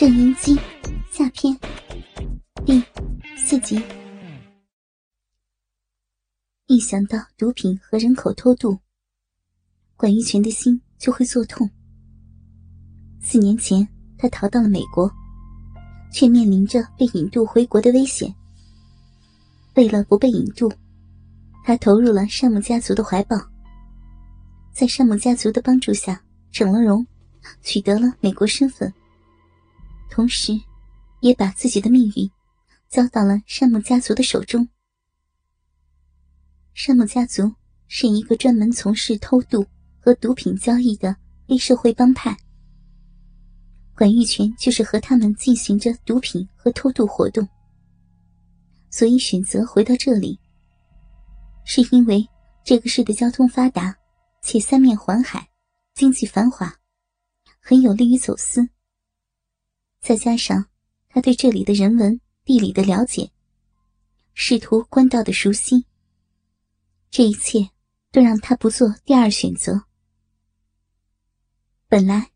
[0.00, 0.58] 郑云基
[1.12, 1.54] 下篇
[2.64, 2.82] 第
[3.36, 3.78] 四集。
[6.68, 8.78] 一想到毒品和人口偷渡，
[9.96, 11.68] 管玉泉的心就会作痛。
[13.20, 13.86] 四年前，
[14.16, 15.12] 他逃到了美国，
[16.10, 18.34] 却面临着被引渡回国的危险。
[19.74, 20.72] 为了不被引渡，
[21.62, 23.36] 他投入了山姆家族的怀抱。
[24.72, 26.18] 在山姆家族的帮助下，
[26.50, 27.06] 整了容，
[27.60, 28.90] 取得了美国身份，
[30.10, 30.52] 同时，
[31.20, 32.28] 也把自己的命运
[32.88, 34.68] 交到了山姆家族的手中。
[36.74, 37.50] 山姆家族
[37.86, 39.64] 是一个专门从事偷渡
[40.00, 42.36] 和毒品交易的黑社会帮派。
[43.94, 47.46] 管玉泉就是和他们进行着毒品和偷渡活动，
[48.90, 50.40] 所以选择回到这里，
[51.64, 52.26] 是因为
[52.64, 53.94] 这个市的交通发达，
[54.42, 55.46] 且三面环海，
[55.94, 56.74] 经济繁华，
[57.60, 58.68] 很有利于走私。
[60.00, 60.64] 再加上
[61.08, 63.30] 他对这里的人文、地理的了解，
[64.34, 65.84] 仕途、官道的熟悉。
[67.10, 67.68] 这一切
[68.10, 69.82] 都让他不做第二选择。
[71.88, 72.30] 本来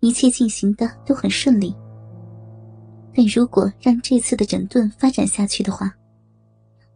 [0.00, 1.74] 一切进行的都很顺利，
[3.14, 5.94] 但如果让这次的整顿发展下去的话，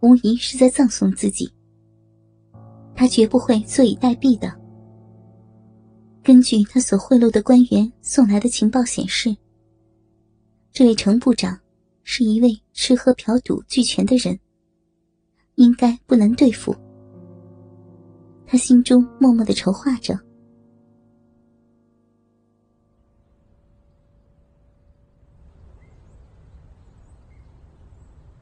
[0.00, 1.52] 无疑是在葬送自己。
[2.96, 4.52] 他绝不会坐以待毙的。
[6.22, 9.36] 根据他所贿赂的官员送来的情报显示，
[10.74, 11.56] 这位程部长
[12.02, 14.36] 是一位吃喝嫖赌俱全的人，
[15.54, 16.74] 应该不难对付。
[18.44, 20.18] 他心中默默的筹划着，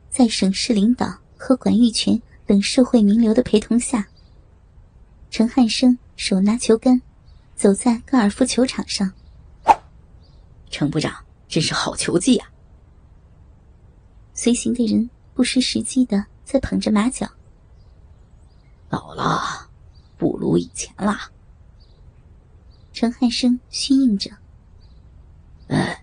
[0.09, 4.09] 在省市领导和管玉泉等社会名流的陪同下，
[5.29, 6.99] 陈汉生手拿球杆，
[7.55, 9.13] 走在高尔夫球场上。
[10.71, 11.15] 程部长
[11.53, 12.49] 真是好球技啊！
[14.33, 17.31] 随行的人不失时机的在捧着马脚。
[18.89, 19.69] 老了。
[20.17, 21.31] 不如以前啦。
[22.95, 24.31] 陈汉生虚应着。
[25.67, 25.95] 呃，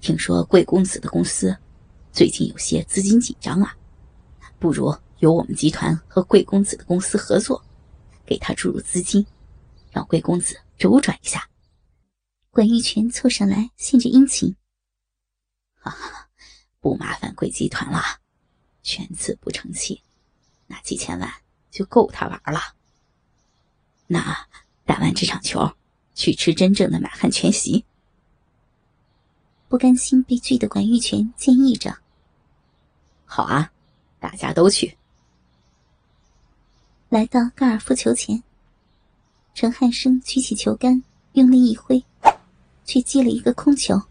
[0.00, 1.56] 听说贵公子的公司
[2.10, 3.76] 最近有些资金紧张啊，
[4.58, 7.64] 不如由我们集团和贵公子的公司合作，
[8.26, 9.24] 给他注入资金，
[9.92, 11.48] 让贵公子周转一下。
[12.50, 14.56] 管玉泉凑上来献着殷勤。
[16.80, 18.00] 不麻烦贵集团了，
[18.82, 20.02] 全次不成器，
[20.66, 21.32] 那几千万
[21.70, 22.60] 就够他玩了。
[24.06, 24.46] 那
[24.84, 25.70] 打完这场球，
[26.14, 27.84] 去吃真正的满汉全席。
[29.68, 31.98] 不甘心被拒的管玉泉建议着
[33.26, 33.70] ：“好啊，
[34.18, 34.96] 大家都去。”
[37.10, 38.42] 来到高尔夫球前，
[39.54, 42.02] 陈汉生举起球杆，用力一挥，
[42.86, 44.07] 却击了一个空球。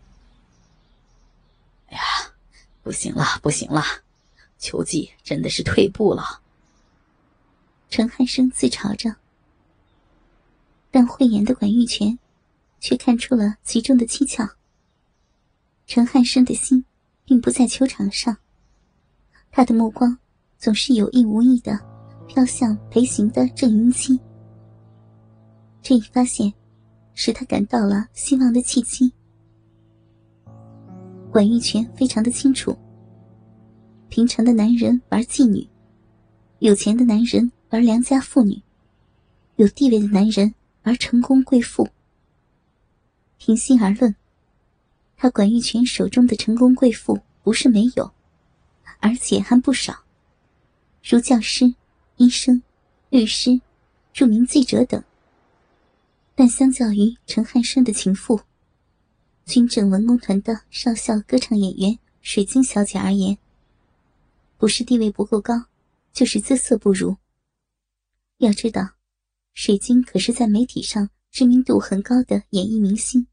[2.87, 3.83] 不行了，不行了，
[4.57, 6.41] 球技真的是退步了。
[7.89, 9.13] 陈汉生自嘲着。
[10.89, 12.17] 但慧眼的管玉泉，
[12.79, 14.49] 却看出了其中的蹊跷。
[15.85, 16.85] 陈汉生的心，
[17.25, 18.37] 并不在球场上，
[19.51, 20.17] 他的目光
[20.57, 21.77] 总是有意无意的
[22.25, 24.17] 飘向裴行的郑云熙。
[25.81, 26.53] 这一发现，
[27.13, 29.11] 使他感到了希望的契机。
[31.37, 32.75] 管玉泉非常的清楚，
[34.09, 35.69] 平常的男人玩妓女，
[36.57, 38.59] 有钱的男人玩良家妇女，
[39.57, 40.51] 有地位的男人。
[40.81, 41.87] 玩成功贵妇，
[43.37, 44.15] 平心而论，
[45.15, 48.11] 他管玉泉手中的成功贵妇不是没有，
[48.99, 49.93] 而且还不少，
[51.03, 51.75] 如教师、
[52.15, 52.63] 医生、
[53.11, 53.61] 律师、
[54.11, 55.03] 著名记者等。
[56.33, 58.39] 但相较于陈汉生的情妇，
[59.47, 63.37] 军政文工团的少校歌唱演员水晶小姐而言，
[64.57, 65.67] 不是地位不够高，
[66.11, 67.15] 就是姿色不如。
[68.39, 68.95] 要知道。
[69.53, 73.25] 水晶可是在媒体上知名度很高的演艺明星，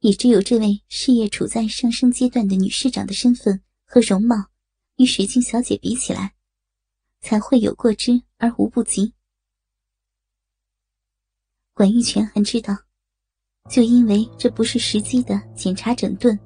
[0.00, 4.50] 也只有这位事业处在上升阶段的女市长的身份和容貌，
[4.96, 6.34] 与水晶小姐比起来，
[7.22, 9.14] 才会有过之而无不及。
[11.72, 12.84] 管玉泉还知道，
[13.70, 16.38] 就因为这不是时机的检查整顿，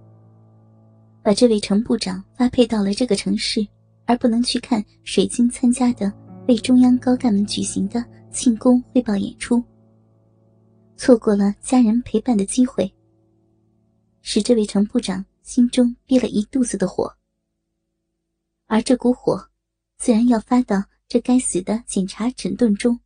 [1.22, 3.66] 把这位程部长发配到了这个城市，
[4.06, 6.12] 而不能去看水晶参加的
[6.46, 8.04] 为中央高干们举行的。
[8.30, 9.64] 庆功汇报演出，
[10.98, 12.92] 错过了家人陪伴的机会，
[14.20, 17.10] 使这位程部长心中憋了一肚子的火。
[18.66, 19.48] 而这股火，
[19.96, 23.00] 自然要发到这该死的检查整顿中。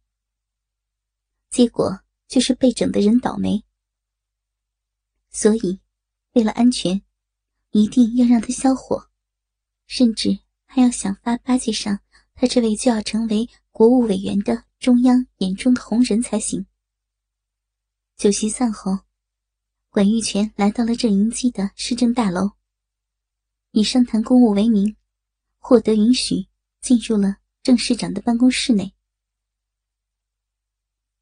[1.50, 3.62] 结果就是被整的人倒霉。
[5.32, 5.80] 所以，
[6.34, 7.02] 为了安全，
[7.70, 9.10] 一定要让他消火，
[9.86, 12.00] 甚至还要想法巴结上
[12.34, 16.66] 他这位就要成为国务委员的中央眼中的红人才行。
[18.16, 19.00] 酒席散后，
[19.88, 22.52] 管玉泉来到了郑银基的市政大楼，
[23.70, 24.96] 以商谈公务为名，
[25.58, 26.46] 获得允许
[26.80, 28.92] 进入了郑市长的办公室内。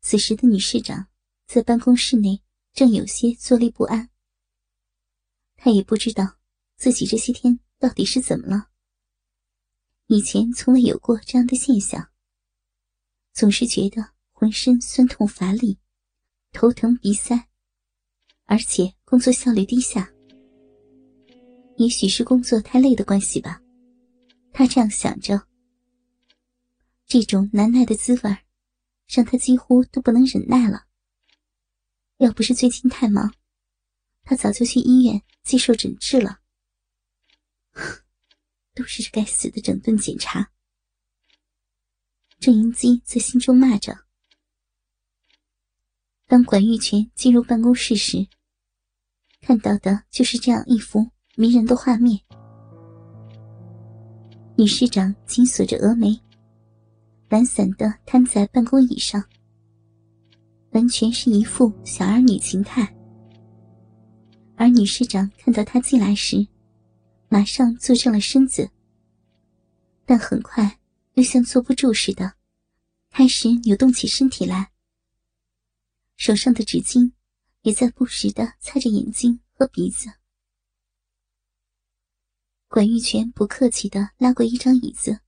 [0.00, 1.06] 此时的女市长
[1.46, 4.10] 在办公室内正有些坐立不安。
[5.56, 6.36] 他也不知道
[6.76, 8.68] 自己这些天到底是怎么了。
[10.06, 12.10] 以前从未有过这样的现象，
[13.32, 15.78] 总是觉得浑身酸痛乏力、
[16.52, 17.48] 头疼鼻塞，
[18.46, 20.10] 而且工作效率低下。
[21.76, 23.62] 也许是工作太累的关系吧，
[24.52, 25.40] 他这样想着。
[27.06, 28.36] 这种难耐的滋味
[29.08, 30.86] 让他几乎都不能忍耐了。
[32.20, 33.32] 要不是最近太忙，
[34.24, 36.40] 他早就去医院接受诊治了。
[38.74, 40.52] 都是这该死的整顿检查。
[42.38, 44.04] 郑英基在心中骂着。
[46.26, 48.28] 当管玉泉进入办公室时，
[49.40, 52.20] 看到的就是这样一幅迷人的画面：
[54.58, 56.20] 女市长紧锁着峨眉。
[57.30, 59.24] 懒散的瘫在办公椅上，
[60.70, 62.94] 完全是一副小儿女情态。
[64.56, 66.46] 而女市长看到他进来时，
[67.28, 68.70] 马上坐正了身子，
[70.04, 70.78] 但很快
[71.14, 72.34] 又像坐不住似的，
[73.10, 74.70] 开始扭动起身体来。
[76.16, 77.12] 手上的纸巾
[77.62, 80.10] 也在不时的擦着眼睛和鼻子。
[82.68, 85.20] 管玉泉不客气的拉过一张椅子。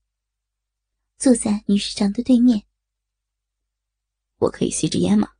[1.17, 2.63] 坐在女市长的对面。
[4.39, 5.32] 我可以吸支烟吗？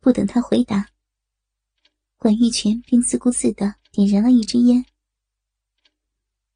[0.00, 0.88] 不等他回答，
[2.16, 4.86] 管玉泉便自顾自的点燃了一支烟。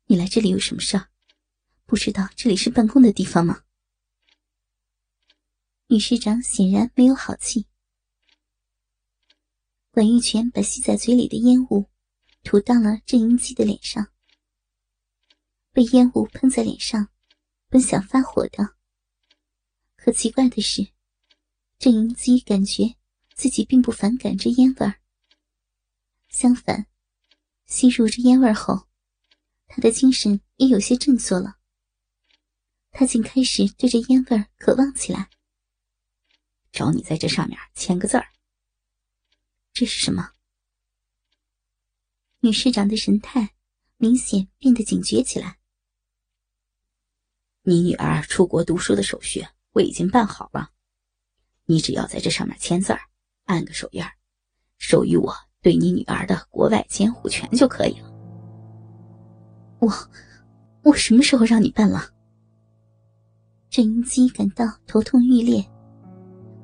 [0.06, 1.10] 你来这里有什么事儿？
[1.84, 3.64] 不知道这里是办公的地方吗？
[5.88, 7.66] 女市长显然没有好气。
[9.90, 11.90] 管玉泉把吸在嘴里的烟雾
[12.42, 14.10] 吐到了郑英基的脸上，
[15.70, 17.10] 被烟雾喷在脸上。
[17.68, 18.76] 本想发火的，
[19.96, 20.88] 可奇怪的是，
[21.78, 22.96] 郑英基感觉
[23.34, 25.00] 自己并不反感这烟味儿。
[26.28, 26.86] 相反，
[27.66, 28.88] 吸入这烟味后，
[29.66, 31.58] 他的精神也有些振作了。
[32.90, 35.28] 他竟开始对这烟味儿渴望起来。
[36.72, 38.26] 找你在这上面签个字儿。
[39.72, 40.32] 这是什么？
[42.40, 43.54] 女市长的神态
[43.96, 45.58] 明显变得警觉起来。
[47.62, 50.72] 你女儿出国读书的手续我已经办好了，
[51.64, 53.00] 你只要在这上面签字儿，
[53.44, 54.02] 按个手印，
[54.78, 58.10] 授予我对你女儿的国外监护权就可以了。
[59.80, 59.92] 我，
[60.82, 62.10] 我什么时候让你办了？
[63.68, 65.64] 郑英基感到头痛欲裂，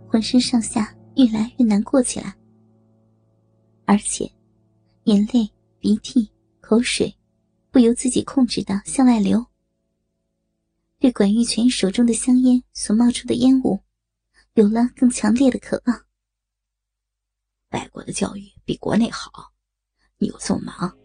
[0.08, 2.34] 浑身上下越来越难过起来，
[3.84, 4.30] 而且
[5.04, 6.30] 眼泪、鼻涕、
[6.60, 7.14] 口水
[7.70, 9.44] 不由自己控制的向外流。
[10.98, 13.80] 对管玉泉手中的香烟所冒出的烟雾，
[14.54, 16.00] 有了更强烈的渴望。
[17.70, 19.52] 外国的教育比国内好，
[20.18, 20.98] 你又这么忙，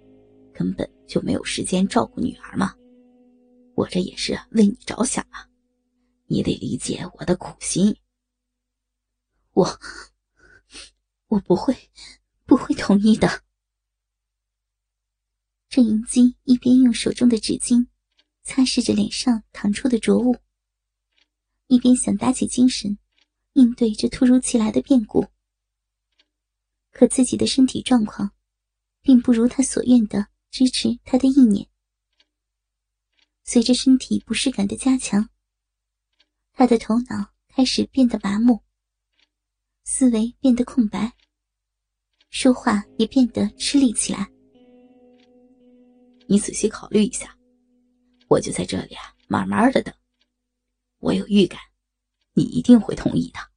[0.54, 2.74] 根本就没有时间照顾女儿嘛。
[3.75, 5.50] 我这也是为你着想啊，
[6.28, 7.96] 你得理解我的苦心。
[9.51, 9.80] 我，
[11.28, 11.75] 我不会，
[12.46, 13.44] 不会同意的。
[15.70, 17.88] 郑银基一边用手中的纸巾。
[18.48, 20.38] 擦拭着脸上淌出的浊物，
[21.66, 22.96] 一边想打起精神
[23.54, 25.25] 应对这突如其来的变故。
[26.98, 28.32] 可自己的身体状况，
[29.02, 31.68] 并不如他所愿的支持他的意念。
[33.44, 35.30] 随着身体不适感的加强，
[36.54, 38.64] 他的头脑开始变得麻木，
[39.84, 41.12] 思维变得空白，
[42.30, 44.32] 说话也变得吃力起来。
[46.30, 47.38] 你仔细考虑一下。
[48.30, 49.94] 我就在这里啊，慢慢的等。
[51.00, 51.60] 我有预感，
[52.34, 53.55] 你一定会同意的。